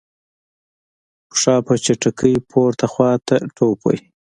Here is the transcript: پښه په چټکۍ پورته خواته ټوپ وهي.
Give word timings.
پښه 1.31 1.53
په 1.65 1.73
چټکۍ 1.83 2.33
پورته 2.49 2.85
خواته 2.93 3.35
ټوپ 3.55 3.79
وهي. 3.83 3.99